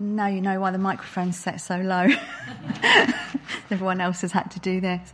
[0.00, 2.08] now you know why the microphone's set so low.
[3.70, 5.12] Everyone else has had to do this.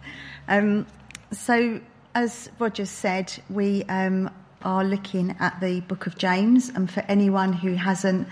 [0.49, 0.87] Um,
[1.33, 1.81] so,
[2.15, 4.31] as Roger said, we um,
[4.63, 8.29] are looking at the book of James, and for anyone who hasn't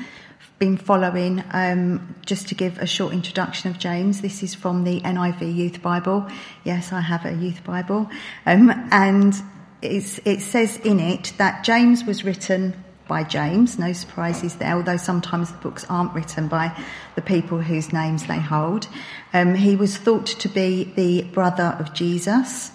[0.59, 5.01] been following, um, just to give a short introduction of James, this is from the
[5.01, 6.27] NIV Youth Bible.
[6.63, 8.09] Yes, I have a Youth Bible.
[8.47, 9.35] Um, and
[9.83, 15.51] it says in it that James was written by James, no surprises there, although sometimes
[15.51, 16.77] the books aren't written by
[17.15, 18.89] the people whose names they hold.
[19.33, 22.71] Um, he was thought to be the brother of Jesus.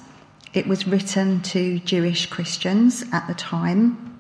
[0.53, 4.17] It was written to Jewish Christians at the time.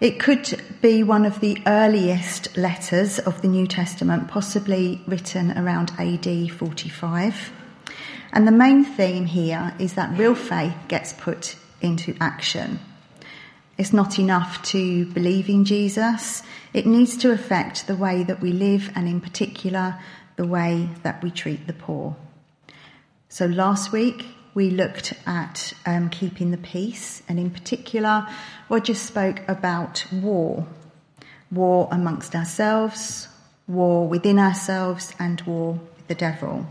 [0.00, 5.92] It could be one of the earliest letters of the New Testament, possibly written around
[5.98, 7.52] AD 45.
[8.32, 12.78] And the main theme here is that real faith gets put into action.
[13.80, 16.42] It's not enough to believe in Jesus.
[16.74, 19.98] It needs to affect the way that we live and, in particular,
[20.36, 22.14] the way that we treat the poor.
[23.30, 28.28] So, last week we looked at um, keeping the peace, and in particular,
[28.68, 30.66] Roger spoke about war
[31.50, 33.28] war amongst ourselves,
[33.66, 36.66] war within ourselves, and war with the devil.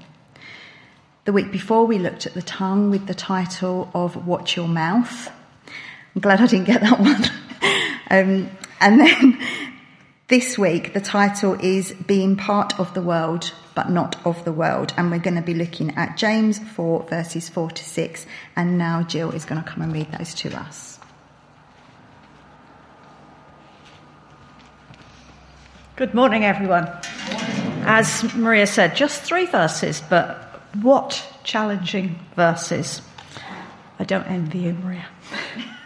[1.26, 5.32] The week before, we looked at the tongue with the title of Watch Your Mouth.
[6.20, 7.24] Glad I didn't get that one.
[8.10, 8.50] um,
[8.82, 9.40] and then
[10.28, 14.94] this week, the title is Being Part of the World, but Not of the World.
[14.98, 18.26] And we're going to be looking at James 4, verses 4 to 6.
[18.56, 21.00] And now Jill is going to come and read those to us.
[25.96, 26.88] Good morning, everyone.
[27.86, 33.02] As Maria said, just three verses, but what challenging verses.
[33.98, 35.08] I don't envy you, Maria.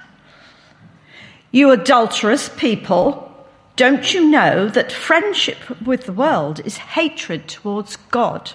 [1.53, 3.31] You adulterous people,
[3.75, 8.53] don't you know that friendship with the world is hatred towards God?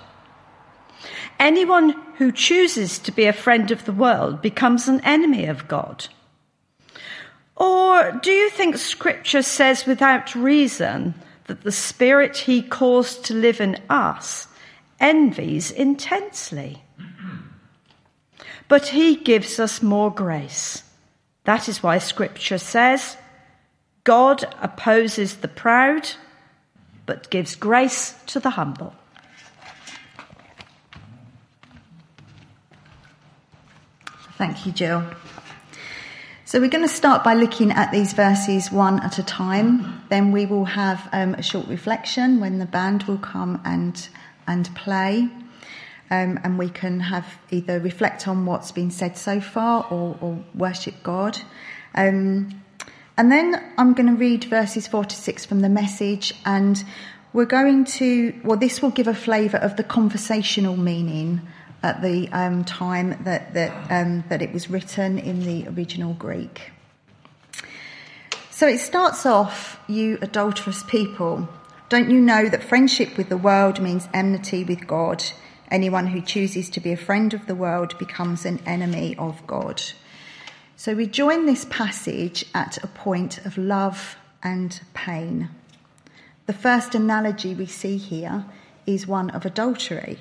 [1.39, 6.09] Anyone who chooses to be a friend of the world becomes an enemy of God.
[7.55, 11.15] Or do you think Scripture says without reason
[11.47, 14.49] that the Spirit He caused to live in us
[14.99, 16.83] envies intensely?
[18.67, 20.83] But He gives us more grace.
[21.49, 23.17] That is why Scripture says,
[24.05, 26.11] God opposes the proud,
[27.07, 28.93] but gives grace to the humble.
[34.37, 35.03] Thank you, Jill.
[36.45, 40.05] So we're going to start by looking at these verses one at a time.
[40.11, 44.07] Then we will have um, a short reflection when the band will come and
[44.47, 45.31] and play
[46.11, 50.45] um, and we can have either reflect on what's been said so far or, or
[50.55, 51.39] worship God.
[51.95, 52.63] Um,
[53.17, 56.83] and then I'm going to read verses 4 to 6 from the message, and
[57.33, 61.41] we're going to, well, this will give a flavour of the conversational meaning
[61.83, 66.73] at the um, time that, that, um, that it was written in the original Greek.
[68.51, 71.49] So it starts off, you adulterous people.
[71.89, 75.25] Don't you know that friendship with the world means enmity with God?
[75.71, 79.83] Anyone who chooses to be a friend of the world becomes an enemy of God.
[80.77, 85.51] So we join this passage at a point of love and pain.
[86.47, 88.47] The first analogy we see here
[88.87, 90.19] is one of adultery.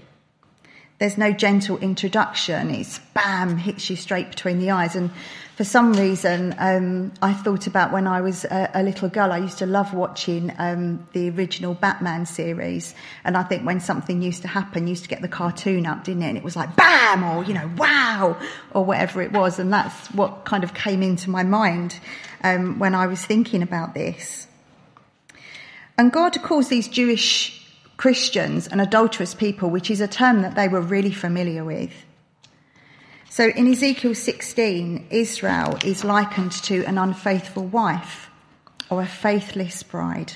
[1.00, 4.96] There's no gentle introduction, it's bam, hits you straight between the eyes.
[4.96, 5.12] And
[5.56, 9.32] for some reason, um, I thought about when I was a, a, little girl.
[9.32, 14.24] I used to love watching um, the original Batman series, and I think when something
[14.24, 16.30] used to happen, used to get the cartoon up, didn't it?
[16.30, 18.36] And it was like bam, or you know, wow,
[18.72, 22.00] or whatever it was, and that's what kind of came into my mind
[22.44, 24.48] um, when I was thinking about this.
[25.98, 27.57] And God calls these Jewish
[27.98, 31.92] Christians and adulterous people, which is a term that they were really familiar with.
[33.30, 38.30] So in Ezekiel 16, Israel is likened to an unfaithful wife
[38.90, 40.34] or a faithless bride.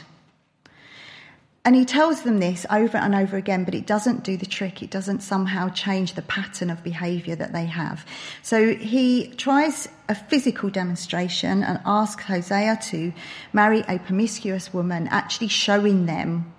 [1.64, 4.82] And he tells them this over and over again, but it doesn't do the trick.
[4.82, 8.04] It doesn't somehow change the pattern of behaviour that they have.
[8.42, 13.14] So he tries a physical demonstration and asks Hosea to
[13.54, 16.52] marry a promiscuous woman, actually showing them,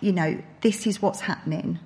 [0.00, 1.78] you know, this is what's happening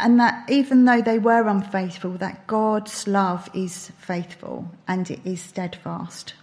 [0.00, 5.40] and that even though they were unfaithful, that God's love is faithful and it is
[5.40, 6.34] steadfast.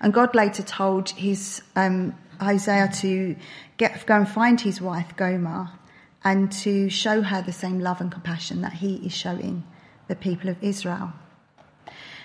[0.00, 3.36] And God later told his um, Hosea to
[3.76, 5.70] get go and find his wife Gomer
[6.22, 9.64] and to show her the same love and compassion that he is showing
[10.06, 11.12] the people of Israel.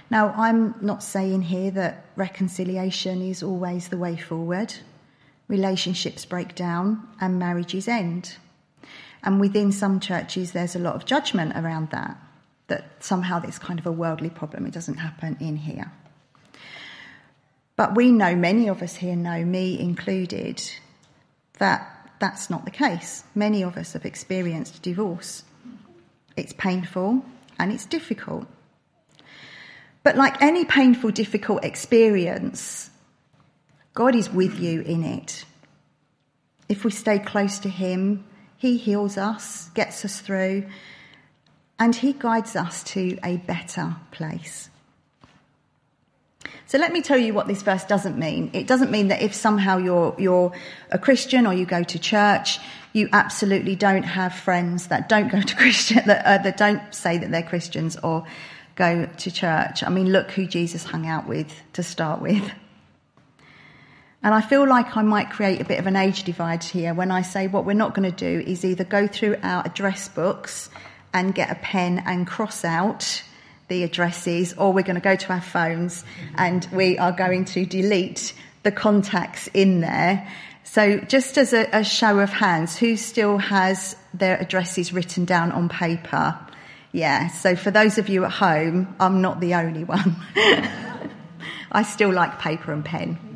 [0.10, 4.74] Now, I'm not saying here that reconciliation is always the way forward.
[5.48, 8.36] Relationships break down, and marriages end.
[9.24, 12.18] And within some churches, there's a lot of judgment around that,
[12.68, 14.66] that somehow it's kind of a worldly problem.
[14.66, 15.92] It doesn't happen in here.
[17.76, 20.62] But we know, many of us here know, me included,
[21.60, 23.24] that that's not the case.
[23.36, 25.44] Many of us have experienced divorce.
[26.36, 27.24] It's painful
[27.60, 28.48] and it's difficult.
[30.04, 32.90] But like any painful, difficult experience,
[33.98, 35.44] God is with you in it.
[36.70, 40.68] If we stay close to Him, He heals us, gets us through,
[41.80, 44.70] and He guides us to a better place.
[46.68, 48.52] So let me tell you what this verse doesn't mean.
[48.54, 50.52] It doesn't mean that if somehow you're, you're
[50.92, 52.60] a Christian or you go to church,
[52.94, 57.18] you absolutely don't have friends that don't go to Christian, that, uh, that don't say
[57.18, 58.28] that they're Christians or
[58.76, 59.82] go to church.
[59.82, 62.48] I mean, look who Jesus hung out with to start with.
[64.24, 67.12] And I feel like I might create a bit of an age divide here when
[67.12, 70.70] I say what we're not going to do is either go through our address books
[71.14, 73.24] and get a pen and cross out
[73.68, 76.06] the addresses, or we're going to go to our phones
[76.36, 78.34] and we are going to delete
[78.64, 80.28] the contacts in there.
[80.64, 85.52] So, just as a, a show of hands, who still has their addresses written down
[85.52, 86.38] on paper?
[86.92, 90.16] Yeah, so for those of you at home, I'm not the only one.
[91.72, 93.27] I still like paper and pen.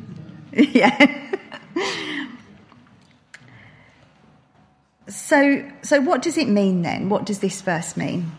[0.56, 1.38] yeah.
[5.08, 7.08] so, so what does it mean then?
[7.08, 8.32] What does this verse mean?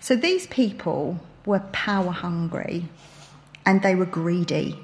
[0.00, 2.84] So these people were power hungry
[3.64, 4.78] and they were greedy.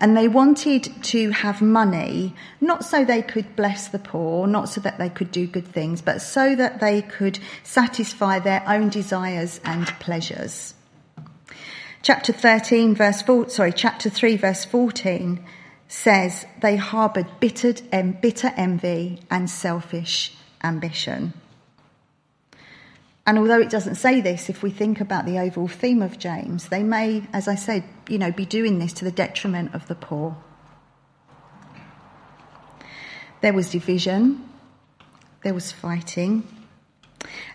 [0.00, 4.80] And they wanted to have money, not so they could bless the poor, not so
[4.80, 9.60] that they could do good things, but so that they could satisfy their own desires
[9.64, 10.73] and pleasures.
[12.04, 15.42] Chapter 13 verse 4, sorry, chapter 3 verse 14
[15.88, 17.72] says they harbored bitter,
[18.20, 21.32] bitter envy and selfish ambition.
[23.26, 26.68] And although it doesn't say this, if we think about the overall theme of James,
[26.68, 29.94] they may, as I said, you know, be doing this to the detriment of the
[29.94, 30.36] poor.
[33.40, 34.46] There was division,
[35.42, 36.46] there was fighting,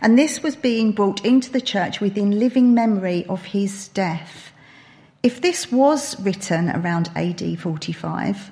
[0.01, 4.51] and this was being brought into the church within living memory of his death.
[5.21, 8.51] If this was written around AD 45,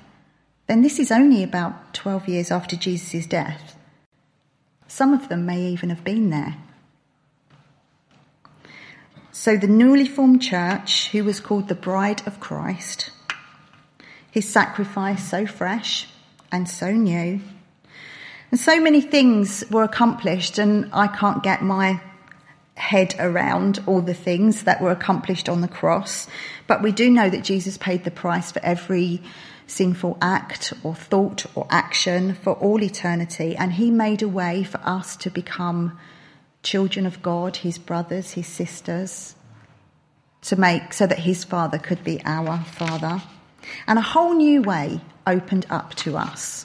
[0.66, 3.76] then this is only about 12 years after Jesus' death.
[4.86, 6.56] Some of them may even have been there.
[9.32, 13.10] So the newly formed church, who was called the Bride of Christ,
[14.30, 16.08] his sacrifice so fresh
[16.50, 17.40] and so new,
[18.50, 22.00] and so many things were accomplished, and I can't get my
[22.74, 26.28] head around all the things that were accomplished on the cross.
[26.66, 29.20] But we do know that Jesus paid the price for every
[29.66, 34.80] sinful act or thought or action for all eternity, and he made a way for
[34.84, 35.98] us to become
[36.62, 39.34] children of God, his brothers, his sisters,
[40.42, 43.22] to make so that his father could be our father.
[43.86, 46.64] And a whole new way opened up to us.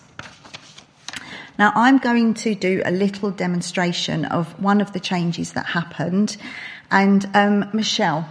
[1.59, 6.35] Now, I'm going to do a little demonstration of one of the changes that happened.
[6.89, 8.27] And um, Michelle,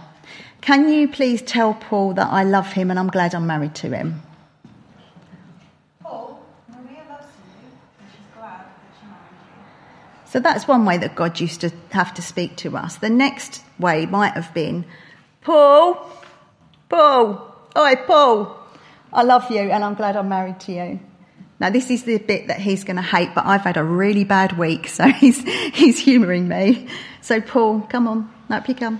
[0.59, 3.95] can you please tell Paul that I love him and I'm glad I'm married to
[3.95, 4.21] him?
[6.01, 7.27] Paul, Maria loves
[7.61, 10.31] you, and she's glad that she married you.
[10.31, 12.97] So that's one way that God used to have to speak to us.
[12.97, 14.83] The next way might have been,
[15.41, 16.09] Paul,
[16.89, 18.59] Paul, oi, Paul,
[19.13, 20.99] I love you and I'm glad I'm married to you.
[21.63, 24.25] Now, this is the bit that he's going to hate, but I've had a really
[24.25, 25.41] bad week, so he's,
[25.73, 26.89] he's humouring me.
[27.21, 28.99] So, Paul, come on, up you come.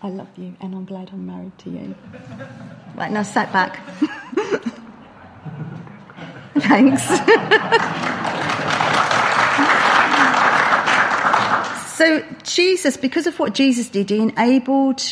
[0.00, 1.96] I love you and I'm glad I'm married to you.
[2.94, 3.84] Right, now sit back.
[6.60, 8.12] Thanks.
[11.96, 15.02] so, Jesus, because of what Jesus did, he enabled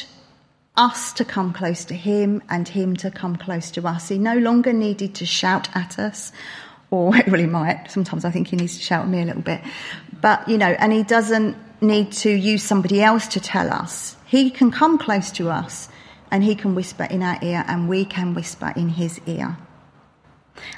[0.77, 4.09] us to come close to him and him to come close to us.
[4.09, 6.31] He no longer needed to shout at us,
[6.91, 7.91] or he might.
[7.91, 9.63] Sometimes I think he needs to shout at me a little bit.
[10.21, 14.17] But, you know, and he doesn't need to use somebody else to tell us.
[14.27, 15.89] He can come close to us
[16.31, 19.57] and he can whisper in our ear and we can whisper in his ear.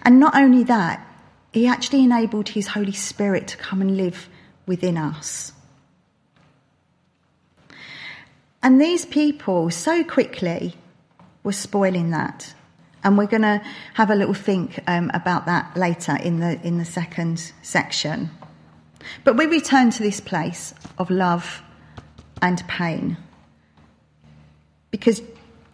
[0.03, 1.05] And not only that,
[1.53, 4.29] he actually enabled his Holy Spirit to come and live
[4.67, 5.53] within us.
[8.67, 10.75] And these people so quickly
[11.45, 12.53] were spoiling that.
[13.05, 13.63] And we're going to
[13.95, 18.29] have a little think um, about that later in the, in the second section.
[19.23, 21.63] But we return to this place of love
[22.43, 23.19] and pain.
[24.91, 25.23] Because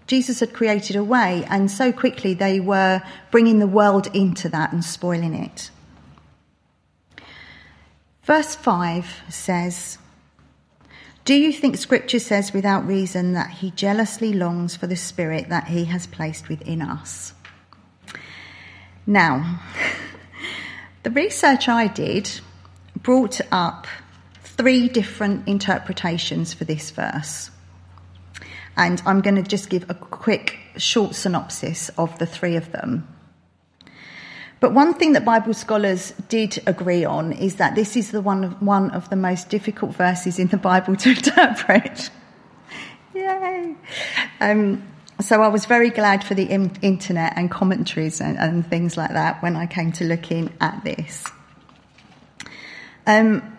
[0.07, 4.71] Jesus had created a way, and so quickly they were bringing the world into that
[4.75, 5.71] and spoiling it.
[8.25, 9.97] Verse 5 says,
[11.25, 15.69] Do you think Scripture says without reason that he jealously longs for the Spirit that
[15.69, 17.33] he has placed within us?
[19.07, 19.61] Now,
[21.05, 22.29] the research I did
[22.97, 23.87] brought up
[24.43, 27.51] three different interpretations for this verse.
[28.77, 33.07] And I'm going to just give a quick, short synopsis of the three of them.
[34.63, 38.45] But one thing that Bible scholars did agree on is that this is the one
[38.45, 42.11] of, one of the most difficult verses in the Bible to interpret.
[43.13, 43.75] Yay!
[44.41, 44.85] Um,
[45.21, 49.11] so I was very glad for the in- internet and commentaries and, and, things like
[49.11, 51.27] that when I came to looking at this.
[53.05, 53.59] Um,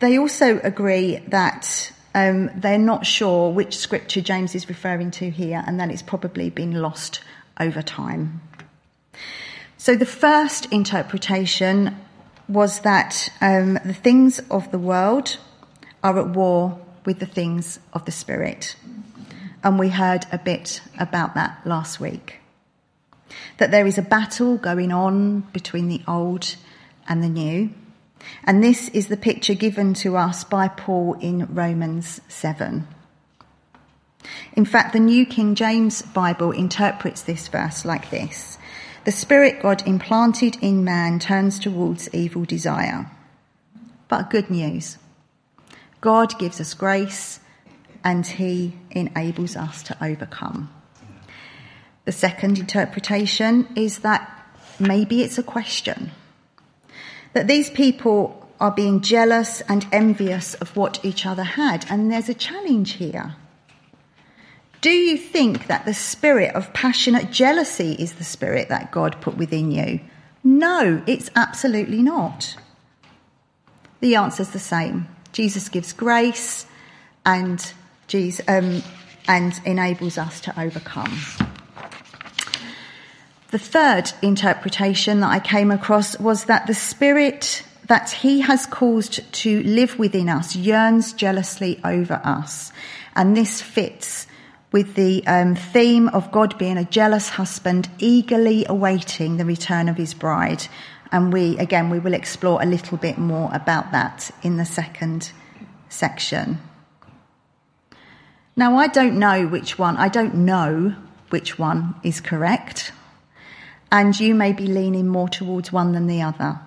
[0.00, 5.64] they also agree that um, they're not sure which scripture James is referring to here
[5.66, 7.22] and that it's probably been lost
[7.58, 8.42] over time.
[9.78, 11.96] So the first interpretation
[12.48, 15.38] was that um, the things of the world
[16.02, 18.76] are at war with the things of the Spirit.
[19.64, 22.40] And we heard a bit about that last week.
[23.56, 26.56] That there is a battle going on between the old
[27.08, 27.70] and the new
[28.44, 32.86] and this is the picture given to us by Paul in Romans 7.
[34.54, 38.57] In fact, the New King James Bible interprets this verse like this
[39.08, 43.10] The Spirit God implanted in man turns towards evil desire.
[44.06, 44.98] But good news
[46.02, 47.40] God gives us grace
[48.04, 50.68] and He enables us to overcome.
[52.04, 54.30] The second interpretation is that
[54.78, 56.10] maybe it's a question
[57.32, 61.86] that these people are being jealous and envious of what each other had.
[61.90, 63.36] And there's a challenge here.
[64.80, 69.36] Do you think that the spirit of passionate jealousy is the spirit that God put
[69.36, 70.00] within you?
[70.44, 72.56] No, it's absolutely not.
[74.00, 75.08] The answer is the same.
[75.32, 76.66] Jesus gives grace
[77.26, 77.72] and,
[78.06, 78.82] Jesus, um,
[79.26, 81.18] and enables us to overcome.
[83.50, 89.32] The third interpretation that I came across was that the spirit that he has caused
[89.32, 92.70] to live within us yearns jealously over us.
[93.16, 94.27] And this fits
[94.70, 99.96] with the um, theme of God being a jealous husband, eagerly awaiting the return of
[99.96, 100.66] his bride.
[101.10, 105.32] And we, again, we will explore a little bit more about that in the second
[105.88, 106.60] section.
[108.56, 110.94] Now, I don't know which one, I don't know
[111.30, 112.92] which one is correct
[113.90, 116.60] and you may be leaning more towards one than the other.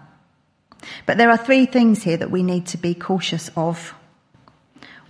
[1.05, 3.93] But there are three things here that we need to be cautious of.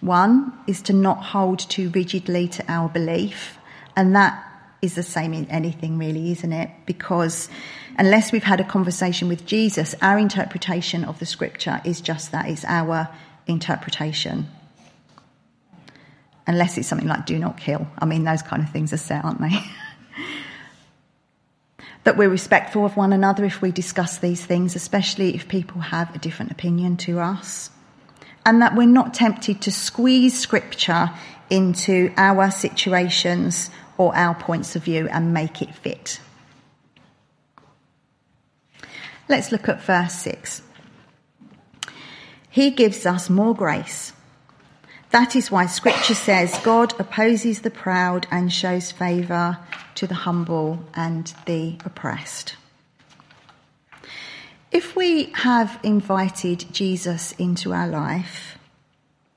[0.02, 3.58] One is to not hold too rigidly to our belief,
[3.96, 4.44] and that
[4.82, 6.72] is the same in anything, really, isn't it?
[6.88, 7.50] Because
[7.98, 12.48] unless we've had a conversation with Jesus, our interpretation of the scripture is just that
[12.48, 13.08] it's our
[13.46, 14.48] interpretation.
[16.48, 17.88] Unless it's something like do not kill.
[18.00, 19.52] I mean, those kind of things are set, aren't they?
[22.04, 26.14] that we're respectful of one another if we discuss these things, especially if people have
[26.16, 27.70] a different opinion to us.
[28.46, 31.12] And that we're not tempted to squeeze scripture
[31.50, 36.20] into our situations or our points of view and make it fit.
[39.30, 40.62] Let's look at verse 6.
[42.50, 44.14] He gives us more grace.
[45.12, 49.58] That is why scripture says God opposes the proud and shows favour
[49.96, 52.56] to the humble and the oppressed.
[54.72, 58.58] If we have invited Jesus into our life,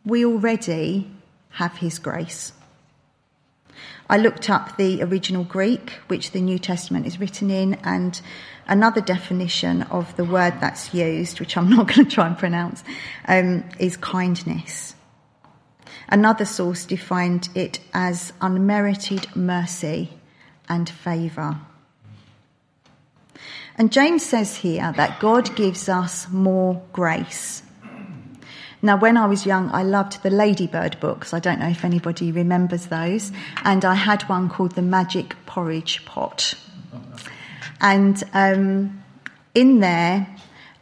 [0.04, 1.10] we already
[1.50, 2.52] have his grace.
[4.08, 8.20] I looked up the original Greek, which the New Testament is written in, and
[8.68, 12.84] another definition of the word that's used, which I'm not going to try and pronounce,
[13.26, 14.94] um, is kindness.
[16.08, 20.10] Another source defined it as unmerited mercy
[20.68, 21.58] and favour.
[23.76, 27.62] And James says here that God gives us more grace.
[28.82, 31.32] Now, when I was young, I loved the Ladybird books.
[31.32, 33.32] I don't know if anybody remembers those.
[33.64, 36.54] And I had one called The Magic Porridge Pot.
[37.80, 39.02] And um,
[39.54, 40.26] in there,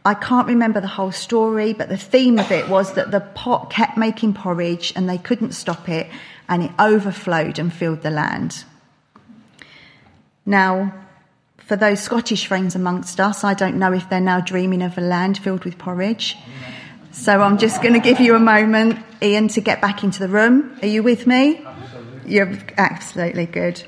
[0.04, 3.70] I can't remember the whole story, but the theme of it was that the pot
[3.70, 6.08] kept making porridge and they couldn't stop it,
[6.48, 8.64] and it overflowed and filled the land.
[10.44, 10.92] Now,
[11.66, 15.00] for those Scottish friends amongst us, I don't know if they're now dreaming of a
[15.00, 16.36] land filled with porridge.
[17.12, 20.28] So I'm just going to give you a moment, Ian, to get back into the
[20.28, 20.78] room.
[20.82, 21.62] Are you with me?
[21.64, 22.32] Absolutely.
[22.34, 23.82] You're absolutely good.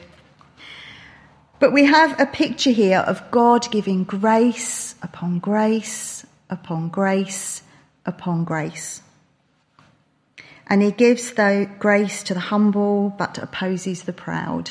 [1.58, 7.62] But we have a picture here of God giving grace upon grace upon grace
[8.04, 9.02] upon grace.
[10.66, 14.70] And he gives the grace to the humble but opposes the proud.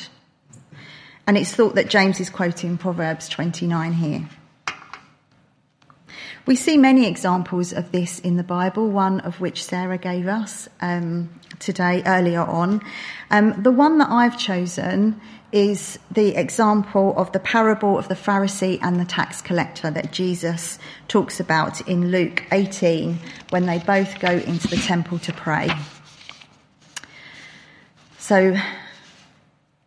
[1.26, 4.28] And it's thought that James is quoting Proverbs 29 here.
[6.46, 10.68] We see many examples of this in the Bible, one of which Sarah gave us
[10.82, 12.82] um, today earlier on.
[13.30, 15.18] Um, the one that I've chosen
[15.52, 20.78] is the example of the parable of the Pharisee and the tax collector that Jesus
[21.08, 25.70] talks about in Luke 18 when they both go into the temple to pray.
[28.18, 28.54] So,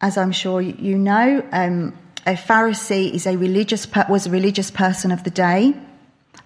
[0.02, 5.12] as I'm sure you know, um, a Pharisee is a religious was a religious person
[5.12, 5.74] of the day.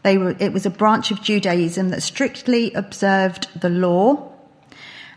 [0.03, 4.31] They were, it was a branch of Judaism that strictly observed the law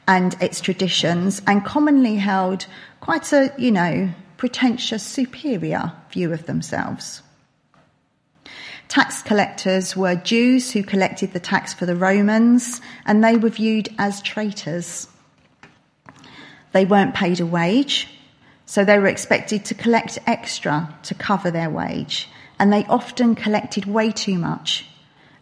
[0.07, 2.67] and its traditions and commonly held
[3.01, 7.23] quite a, you know, pretentious, superior view of themselves.
[8.89, 13.89] Tax collectors were Jews who collected the tax for the Romans and they were viewed
[13.99, 15.09] as traitors.
[16.73, 18.09] They weren't paid a wage,
[18.75, 22.29] so they were expected to collect extra to cover their wage
[22.59, 24.85] and they often collected way too much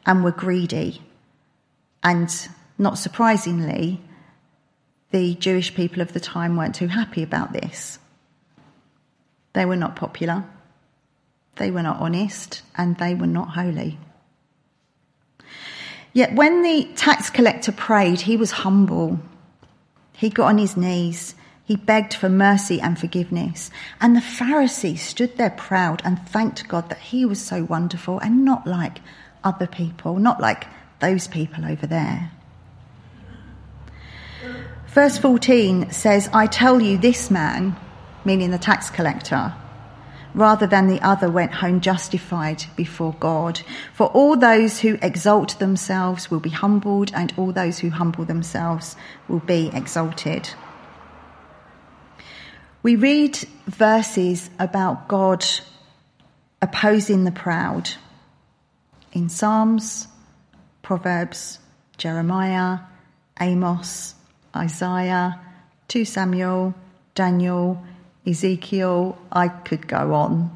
[0.05, 1.01] and were greedy.
[2.03, 2.29] And
[2.77, 4.03] not surprisingly,
[5.13, 7.99] the Jewish people of the time weren't too happy about this.
[9.55, 10.45] They were not popular,
[11.57, 13.99] they were not honest, and they were not holy.
[16.13, 19.21] Yet when the tax collector prayed, he was humble.
[20.13, 21.35] He got on his knees
[21.65, 23.71] he begged for mercy and forgiveness.
[24.01, 28.45] And the Pharisee stood there proud and thanked God that he was so wonderful and
[28.45, 28.99] not like
[29.45, 30.67] other people, not like
[31.01, 32.31] those people over there.
[34.89, 37.77] Verse 14 says, I tell you, this man,
[38.25, 39.55] meaning the tax collector,
[40.35, 43.61] rather than the other, went home justified before God.
[43.95, 48.97] For all those who exalt themselves will be humbled, and all those who humble themselves
[49.29, 50.51] will be exalted.
[52.83, 55.47] We read verses about God
[56.61, 57.91] opposing the proud
[59.13, 60.09] in Psalms,
[60.83, 61.61] Proverbs,
[61.97, 62.81] Jeremiah,
[63.41, 64.17] Amos,
[64.57, 65.41] Isaiah,
[65.87, 66.75] 2 Samuel,
[67.15, 67.81] Daniel,
[68.27, 69.17] Ezekiel.
[69.31, 70.51] I could go on.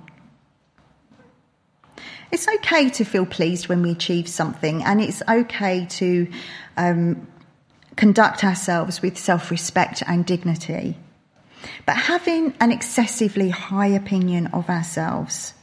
[2.33, 6.27] It's okay to feel pleased when we achieve something, and it's okay to
[6.77, 7.29] um,
[7.95, 10.97] conduct ourselves with self respect and dignity.
[11.85, 15.55] But having an excessively high opinion of ourselves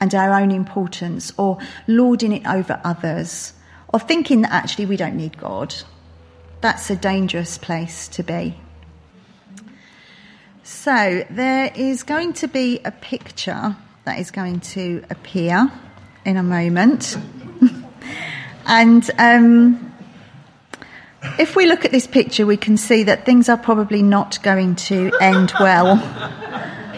[0.00, 3.52] and our own importance, or lording it over others,
[3.88, 5.74] or thinking that actually we don't need God,
[6.60, 8.58] that's a dangerous place to be.
[10.62, 15.70] So, there is going to be a picture that is going to appear
[16.24, 17.18] in a moment.
[18.66, 19.89] and um,
[21.38, 24.76] if we look at this picture, we can see that things are probably not going
[24.76, 25.96] to end well.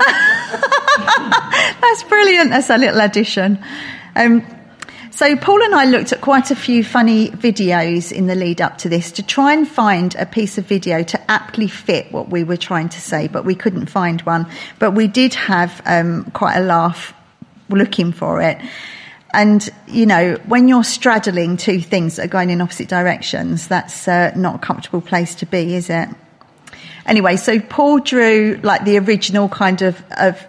[1.81, 2.51] That's brilliant.
[2.51, 3.59] That's a little addition.
[4.15, 4.47] Um,
[5.11, 8.79] so Paul and I looked at quite a few funny videos in the lead up
[8.79, 12.45] to this to try and find a piece of video to aptly fit what we
[12.45, 14.47] were trying to say, but we couldn't find one.
[14.79, 17.13] But we did have um, quite a laugh
[17.69, 18.59] looking for it.
[19.33, 24.07] And, you know, when you're straddling two things that are going in opposite directions, that's
[24.07, 26.09] uh, not a comfortable place to be, is it?
[27.07, 30.47] Anyway, so Paul drew like the original kind of, of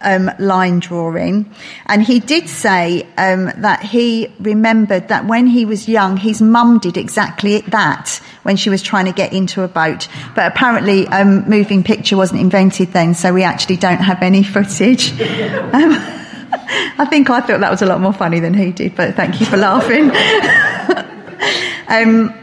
[0.00, 1.52] um, line drawing.
[1.86, 6.78] And he did say um, that he remembered that when he was young, his mum
[6.78, 10.08] did exactly that when she was trying to get into a boat.
[10.34, 15.12] But apparently, um, moving picture wasn't invented then, so we actually don't have any footage.
[16.98, 19.40] I think I thought that was a lot more funny than he did, but thank
[19.40, 20.10] you for laughing.
[21.88, 22.34] um,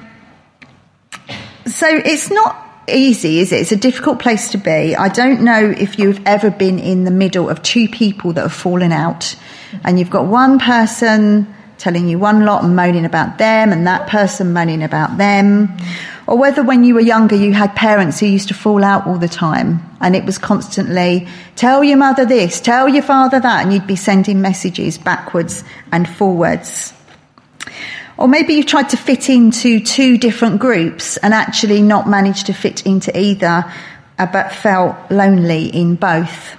[1.65, 3.62] so it's not easy, is it?
[3.62, 4.95] It's a difficult place to be.
[4.95, 8.54] I don't know if you've ever been in the middle of two people that have
[8.54, 9.36] fallen out,
[9.84, 14.08] and you've got one person telling you one lot and moaning about them, and that
[14.08, 15.78] person moaning about them
[16.27, 19.17] or whether when you were younger you had parents who used to fall out all
[19.17, 23.73] the time and it was constantly, tell your mother this, tell your father that, and
[23.73, 26.93] you'd be sending messages backwards and forwards.
[28.17, 32.53] Or maybe you tried to fit into two different groups and actually not managed to
[32.53, 33.71] fit into either,
[34.19, 36.55] uh, but felt lonely in both.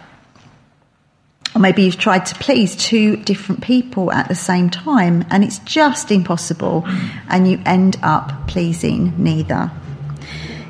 [1.55, 5.61] Or maybe you've tried to please two different people at the same time and it's
[5.61, 6.85] just impossible
[7.29, 9.71] and you end up pleasing neither.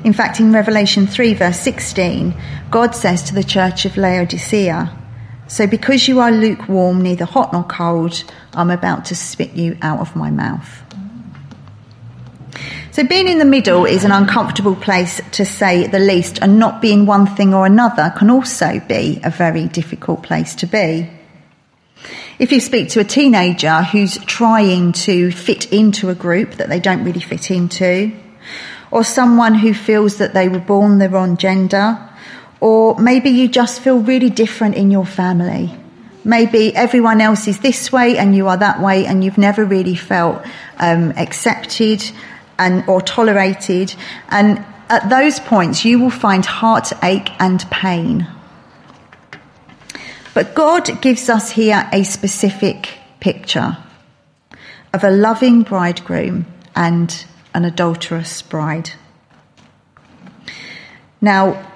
[0.03, 2.35] In fact, in Revelation 3, verse 16,
[2.69, 4.95] God says to the church of Laodicea,
[5.47, 9.99] So because you are lukewarm, neither hot nor cold, I'm about to spit you out
[9.99, 10.84] of my mouth.
[12.95, 16.81] So being in the middle is an uncomfortable place to say the least, and not
[16.81, 21.09] being one thing or another can also be a very difficult place to be.
[22.39, 26.79] If you speak to a teenager who's trying to fit into a group that they
[26.79, 28.13] don't really fit into,
[28.91, 31.99] or someone who feels that they were born the wrong gender,
[32.61, 35.77] or maybe you just feel really different in your family.
[36.23, 39.95] Maybe everyone else is this way and you are that way, and you've never really
[39.95, 40.45] felt
[40.79, 42.01] um, accepted
[42.57, 43.93] and or tolerated
[44.29, 48.27] and at those points you will find heartache and pain.
[50.33, 53.77] But god gives us here a specific picture
[54.93, 58.91] of a loving bridegroom and an adulterous bride.
[61.21, 61.71] Now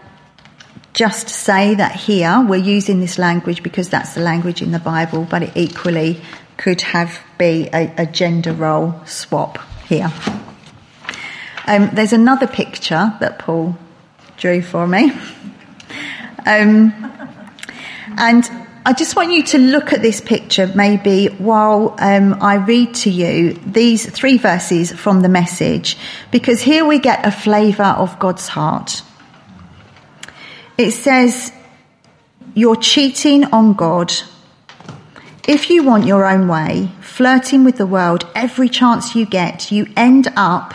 [0.93, 5.25] just say that here we're using this language because that's the language in the bible
[5.29, 6.19] but it equally
[6.57, 10.11] could have be a, a gender role swap here
[11.67, 13.77] um, there's another picture that Paul
[14.37, 15.11] drew for me.
[16.45, 16.93] Um,
[18.17, 18.49] and
[18.85, 23.09] I just want you to look at this picture maybe while um, I read to
[23.09, 25.97] you these three verses from the message,
[26.31, 29.03] because here we get a flavour of God's heart.
[30.77, 31.51] It says,
[32.55, 34.13] You're cheating on God.
[35.47, 39.87] If you want your own way, flirting with the world every chance you get, you
[39.97, 40.73] end up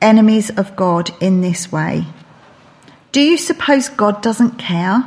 [0.00, 2.04] enemies of God in this way.
[3.12, 5.04] Do you suppose God doesn't care?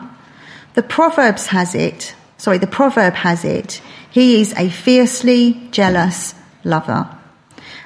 [0.73, 3.81] The Proverbs has it, sorry, the proverb has it.
[4.09, 7.15] He is a fiercely jealous lover.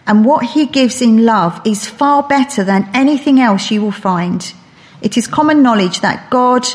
[0.08, 4.54] And what he gives in love is far better than anything else you will find.
[5.02, 6.66] It is common knowledge that God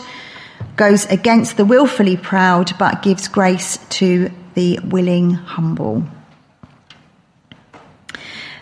[0.77, 6.05] goes against the willfully proud but gives grace to the willing humble.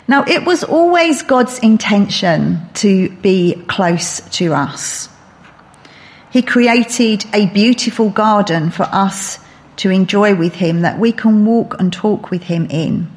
[0.09, 5.09] Now, it was always God's intention to be close to us.
[6.31, 9.39] He created a beautiful garden for us
[9.77, 13.11] to enjoy with Him that we can walk and talk with Him in.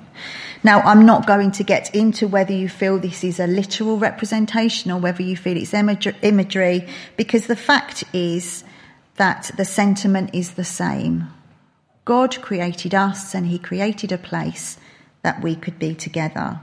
[0.64, 4.90] Now, I'm not going to get into whether you feel this is a literal representation
[4.90, 8.64] or whether you feel it's imagery, because the fact is
[9.14, 11.28] that the sentiment is the same.
[12.04, 14.76] God created us and He created a place
[15.22, 16.60] that we could be together.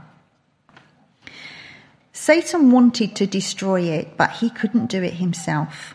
[2.17, 5.93] Satan wanted to destroy it, but he couldn't do it himself.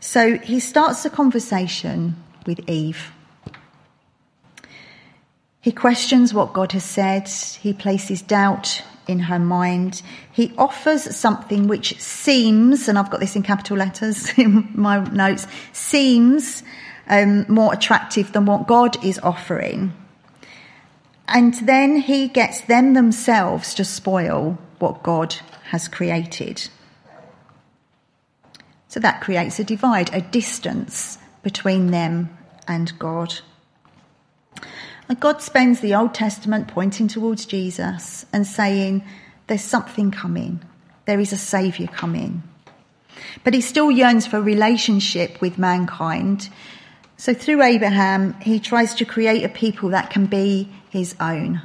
[0.00, 3.10] So he starts a conversation with Eve.
[5.62, 7.26] He questions what God has said.
[7.26, 10.02] He places doubt in her mind.
[10.30, 15.46] He offers something which seems, and I've got this in capital letters in my notes,
[15.72, 16.62] seems
[17.08, 19.94] um, more attractive than what God is offering.
[21.30, 26.68] And then he gets them themselves to spoil what God has created.
[28.88, 33.38] So that creates a divide, a distance between them and God.
[35.08, 39.04] And God spends the Old Testament pointing towards Jesus and saying,
[39.46, 40.60] There's something coming,
[41.04, 42.42] there is a Saviour coming.
[43.44, 46.48] But he still yearns for relationship with mankind.
[47.16, 51.62] So through Abraham, he tries to create a people that can be his own.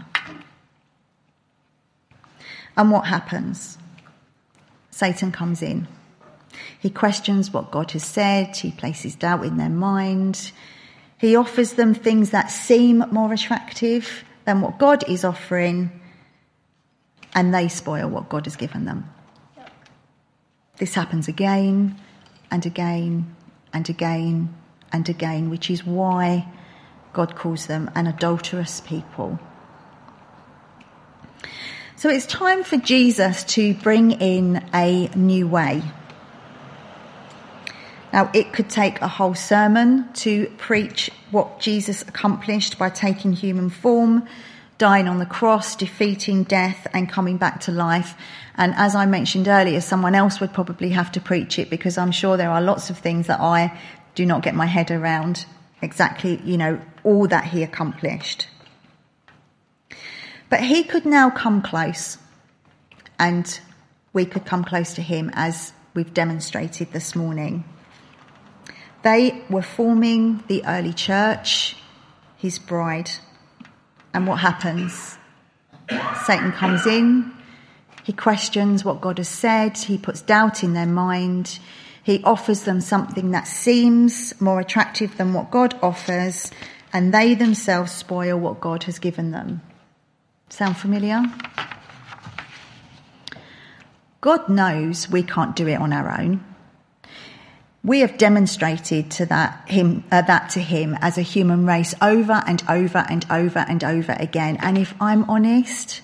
[2.78, 3.78] And what happens?
[4.92, 5.88] Satan comes in.
[6.80, 10.52] He questions what God has said, he places doubt in their mind.
[11.18, 15.90] He offers them things that seem more attractive than what God is offering,
[17.34, 19.10] and they spoil what God has given them.
[20.78, 22.00] This happens again
[22.52, 23.36] and again
[23.74, 24.56] and again
[24.92, 26.48] and again, which is why
[27.16, 29.40] God calls them an adulterous people.
[31.96, 35.82] So it's time for Jesus to bring in a new way.
[38.12, 43.70] Now, it could take a whole sermon to preach what Jesus accomplished by taking human
[43.70, 44.28] form,
[44.78, 48.16] dying on the cross, defeating death, and coming back to life.
[48.56, 52.12] And as I mentioned earlier, someone else would probably have to preach it because I'm
[52.12, 53.78] sure there are lots of things that I
[54.16, 55.46] do not get my head around
[55.86, 58.48] exactly, you know, all that he accomplished.
[60.50, 62.18] But he could now come close,
[63.18, 63.60] and
[64.12, 67.64] we could come close to him as we've demonstrated this morning.
[69.04, 71.78] They were forming the early church,
[72.38, 73.12] his bride.
[74.14, 75.18] And what happens?
[76.26, 77.32] Satan comes in,
[78.04, 81.60] he questions what God has said, he puts doubt in their mind,
[82.06, 86.52] he offers them something that seems more attractive than what God offers,
[86.94, 89.64] and they themselves spoil what God has given them.
[90.50, 91.24] Sound familiar?
[94.22, 96.46] God knows we can't do it on our own.
[97.84, 102.44] We have demonstrated to that him uh, that to him as a human race over
[102.46, 104.58] and over and over and over again.
[104.62, 106.04] And if I'm honest,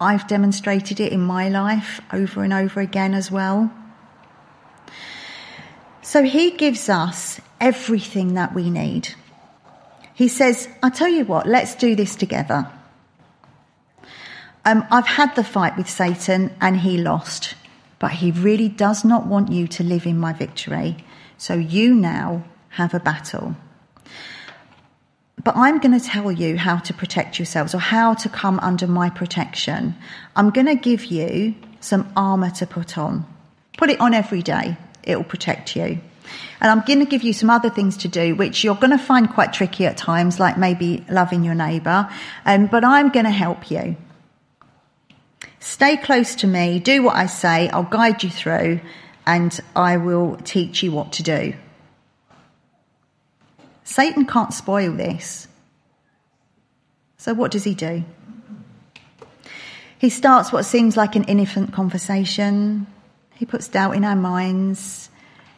[0.00, 3.72] I've demonstrated it in my life over and over again as well.
[6.10, 9.14] So he gives us everything that we need.
[10.12, 12.68] He says, I tell you what, let's do this together.
[14.64, 17.54] Um, I've had the fight with Satan and he lost,
[18.00, 20.96] but he really does not want you to live in my victory.
[21.38, 23.54] So you now have a battle.
[25.44, 28.88] But I'm going to tell you how to protect yourselves or how to come under
[28.88, 29.94] my protection.
[30.34, 33.24] I'm going to give you some armour to put on.
[33.78, 36.00] Put it on every day, it will protect you.
[36.60, 38.98] And I'm going to give you some other things to do, which you're going to
[38.98, 42.08] find quite tricky at times, like maybe loving your neighbour.
[42.44, 43.96] Um, but I'm going to help you.
[45.58, 48.80] Stay close to me, do what I say, I'll guide you through,
[49.26, 51.54] and I will teach you what to do.
[53.84, 55.48] Satan can't spoil this.
[57.18, 58.04] So, what does he do?
[59.98, 62.86] He starts what seems like an innocent conversation.
[63.40, 65.08] He puts doubt in our minds.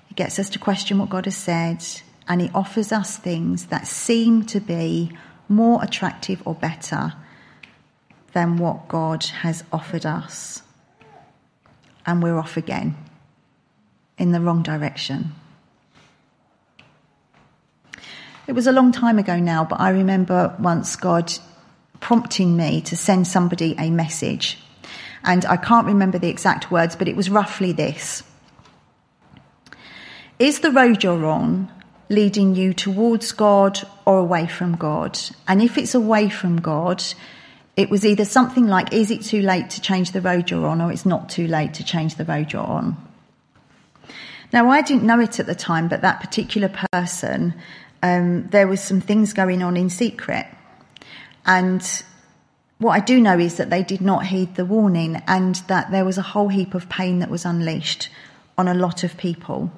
[0.06, 1.84] He gets us to question what God has said.
[2.28, 5.10] And he offers us things that seem to be
[5.48, 7.14] more attractive or better
[8.34, 10.62] than what God has offered us.
[12.06, 12.94] And we're off again
[14.16, 15.32] in the wrong direction.
[18.46, 21.32] It was a long time ago now, but I remember once God
[21.98, 24.61] prompting me to send somebody a message.
[25.24, 28.22] And I can't remember the exact words, but it was roughly this
[30.38, 31.70] Is the road you're on
[32.08, 35.18] leading you towards God or away from God?
[35.48, 37.02] And if it's away from God,
[37.76, 40.80] it was either something like, Is it too late to change the road you're on,
[40.80, 42.96] or it's not too late to change the road you're on?
[44.52, 47.54] Now, I didn't know it at the time, but that particular person
[48.02, 50.46] um, there was some things going on in secret.
[51.46, 51.82] And
[52.82, 56.04] what I do know is that they did not heed the warning and that there
[56.04, 58.08] was a whole heap of pain that was unleashed
[58.58, 59.70] on a lot of people.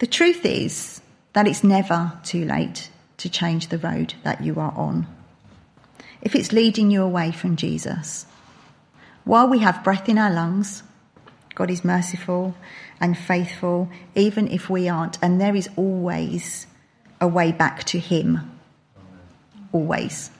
[0.00, 1.00] The truth is
[1.32, 5.06] that it's never too late to change the road that you are on.
[6.22, 8.26] If it's leading you away from Jesus,
[9.24, 10.82] while we have breath in our lungs,
[11.54, 12.54] God is merciful
[13.00, 15.18] and faithful, even if we aren't.
[15.22, 16.66] And there is always
[17.20, 18.58] a way back to Him.
[19.72, 20.30] Always.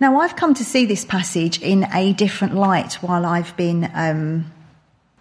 [0.00, 4.50] Now, I've come to see this passage in a different light while I've been um,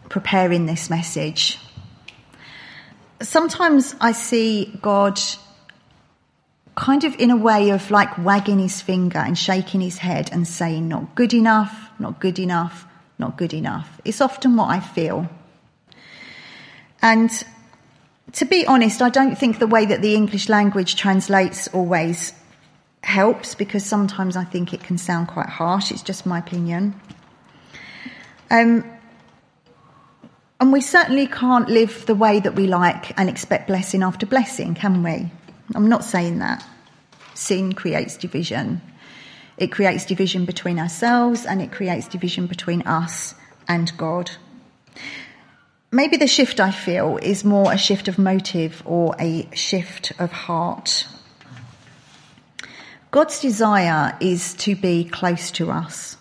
[0.07, 1.59] preparing this message.
[3.21, 5.19] Sometimes I see God
[6.75, 10.47] kind of in a way of like wagging his finger and shaking his head and
[10.47, 12.85] saying, Not good enough, not good enough,
[13.17, 13.99] not good enough.
[14.05, 15.29] It's often what I feel.
[17.01, 17.29] And
[18.31, 22.31] to be honest, I don't think the way that the English language translates always
[23.01, 25.91] helps because sometimes I think it can sound quite harsh.
[25.91, 26.99] It's just my opinion.
[28.51, 28.83] Um,
[30.59, 34.75] and we certainly can't live the way that we like and expect blessing after blessing,
[34.75, 35.31] can we?
[35.73, 36.65] I'm not saying that.
[37.33, 38.81] Sin creates division.
[39.57, 43.35] It creates division between ourselves and it creates division between us
[43.67, 44.31] and God.
[45.91, 50.31] Maybe the shift I feel is more a shift of motive or a shift of
[50.31, 51.07] heart.
[53.11, 56.17] God's desire is to be close to us.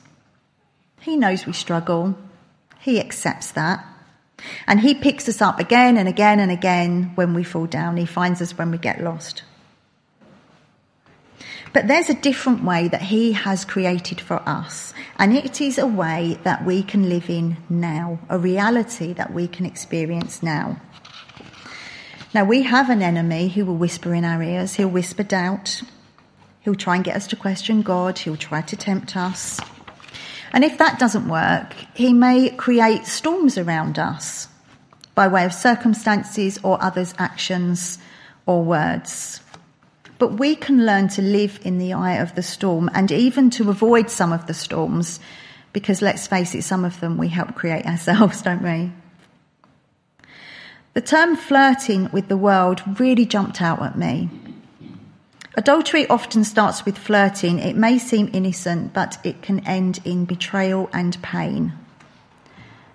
[1.01, 2.17] He knows we struggle.
[2.81, 3.85] He accepts that.
[4.67, 7.97] And He picks us up again and again and again when we fall down.
[7.97, 9.43] He finds us when we get lost.
[11.73, 15.87] But there's a different way that He has created for us, and it is a
[15.87, 20.81] way that we can live in now, a reality that we can experience now.
[22.35, 25.83] Now, we have an enemy who will whisper in our ears, he'll whisper doubt,
[26.69, 29.59] he'll try and get us to question God, he'll try to tempt us.
[30.53, 34.49] And if that doesn't work, he may create storms around us
[35.15, 37.99] by way of circumstances or others' actions
[38.45, 39.41] or words.
[40.19, 43.71] But we can learn to live in the eye of the storm and even to
[43.71, 45.21] avoid some of the storms
[45.73, 48.93] because let's face it, some of them we help create ourselves, don't we?
[50.93, 54.29] The term flirting with the world really jumped out at me.
[55.59, 57.59] Adultery often starts with flirting.
[57.59, 61.73] It may seem innocent, but it can end in betrayal and pain.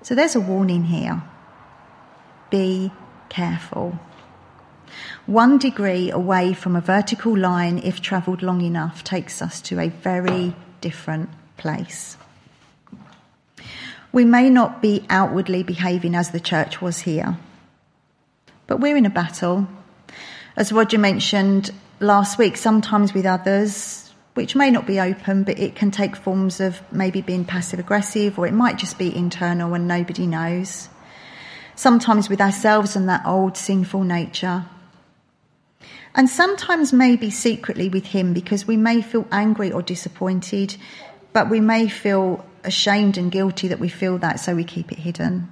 [0.02, 1.21] So there's a warning here.
[2.49, 2.89] Be
[3.28, 3.99] careful.
[5.26, 9.89] One degree away from a vertical line, if travelled long enough, takes us to a
[9.89, 12.15] very different place.
[14.13, 17.36] We may not be outwardly behaving as the church was here,
[18.67, 19.67] but we're in a battle.
[20.56, 21.71] As Roger mentioned
[22.04, 26.60] last week, sometimes with others, which may not be open, but it can take forms
[26.60, 30.89] of maybe being passive aggressive, or it might just be internal and nobody knows.
[31.76, 34.66] Sometimes with ourselves and that old sinful nature.
[36.16, 40.76] And sometimes maybe secretly with Him because we may feel angry or disappointed,
[41.32, 45.00] but we may feel ashamed and guilty that we feel that, so we keep it
[45.00, 45.50] hidden.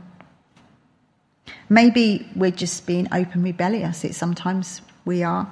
[1.69, 4.03] Maybe we're just being open rebellious.
[4.03, 5.51] It sometimes we are.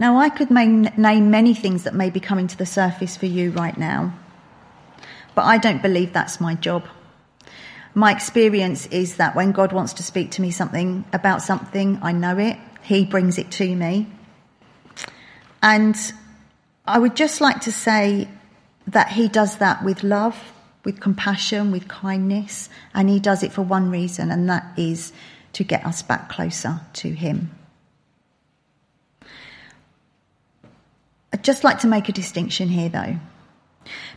[0.00, 3.50] Now, I could name many things that may be coming to the surface for you
[3.50, 4.14] right now,
[5.34, 6.86] but I don't believe that's my job.
[7.94, 12.12] My experience is that when God wants to speak to me something about something, I
[12.12, 12.56] know it.
[12.82, 14.06] He brings it to me.
[15.60, 15.96] And
[16.86, 18.28] I would just like to say
[18.86, 20.52] that He does that with love,
[20.84, 25.12] with compassion, with kindness, and He does it for one reason, and that is
[25.54, 27.50] to get us back closer to Him.
[31.32, 33.18] I'd just like to make a distinction here, though,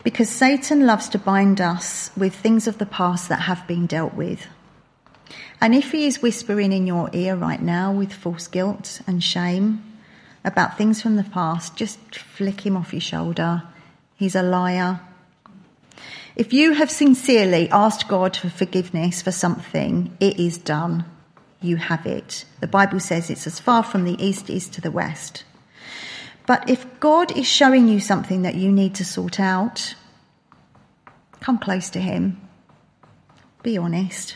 [0.03, 4.13] because Satan loves to bind us with things of the past that have been dealt
[4.13, 4.47] with.
[5.59, 9.83] And if he is whispering in your ear right now with false guilt and shame
[10.43, 13.63] about things from the past, just flick him off your shoulder.
[14.15, 15.01] He's a liar.
[16.35, 21.05] If you have sincerely asked God for forgiveness for something, it is done.
[21.61, 22.45] You have it.
[22.59, 25.43] The Bible says it's as far from the east is to the west.
[26.51, 29.95] But if God is showing you something that you need to sort out,
[31.39, 32.41] come close to Him.
[33.63, 34.35] Be honest.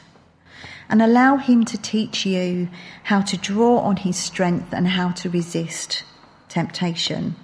[0.87, 2.69] And allow Him to teach you
[3.03, 6.05] how to draw on His strength and how to resist
[6.47, 7.35] temptation.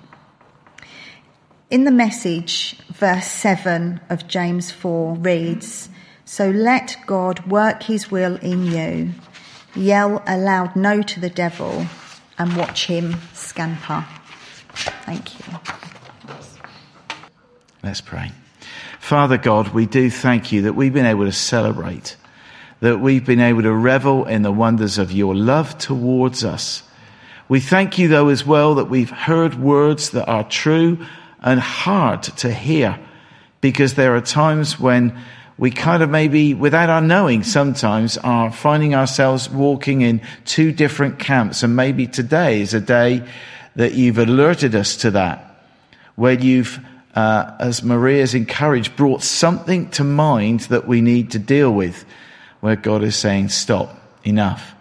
[1.70, 5.90] In the message, verse 7 of James 4 reads
[6.24, 9.12] So let God work His will in you.
[9.76, 11.88] Yell a loud no to the devil
[12.38, 14.06] and watch him scamper.
[14.74, 15.46] Thank you.
[17.84, 18.32] Let's pray.
[19.00, 22.16] Father God, we do thank you that we've been able to celebrate,
[22.80, 26.84] that we've been able to revel in the wonders of your love towards us.
[27.50, 31.06] We thank you, though, as well, that we've heard words that are true
[31.42, 33.00] and hard to hear,
[33.60, 35.20] because there are times when
[35.58, 41.20] we kind of maybe, without our knowing, sometimes are finding ourselves walking in two different
[41.20, 41.62] camps.
[41.64, 43.28] And maybe today is a day
[43.76, 45.66] that you've alerted us to that,
[46.16, 46.80] where you've,
[47.16, 52.06] uh, as Maria's encouraged, brought something to mind that we need to deal with,
[52.60, 54.76] where God is saying, stop, enough.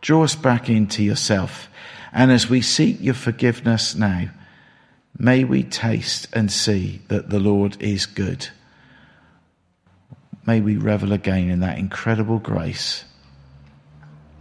[0.00, 1.68] Draw us back into yourself.
[2.12, 4.28] And as we seek your forgiveness now,
[5.18, 8.48] may we taste and see that the Lord is good.
[10.46, 13.04] May we revel again in that incredible grace,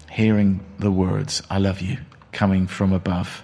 [0.09, 1.97] hearing the words, I love you
[2.31, 3.43] coming from above,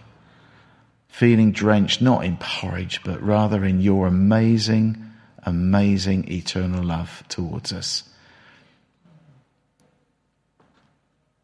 [1.08, 5.12] feeling drenched not in porridge, but rather in your amazing,
[5.44, 8.04] amazing eternal love towards us.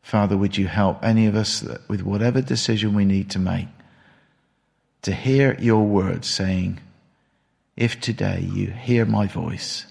[0.02, 3.68] Father, would you help any of us with whatever decision we need to make
[5.02, 6.80] to hear your words saying,
[7.76, 9.86] If today you hear my voice,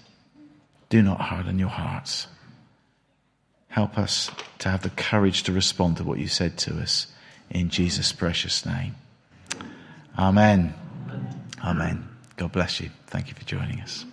[0.89, 2.27] do not harden your hearts.
[3.67, 7.07] Help us to have the courage to respond to what you said to us
[7.53, 8.95] in Jesus' precious name.
[10.17, 10.73] Amen.
[11.63, 12.09] Amen.
[12.35, 12.89] God bless you.
[13.07, 14.05] Thank you for joining us.